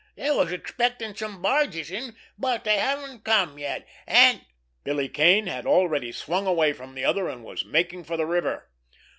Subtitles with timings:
[0.15, 4.43] They was expecting some barges in, but they haven't come yet, and——"
[4.83, 8.71] Billy Kane had already swung away from the other, and was making for the river.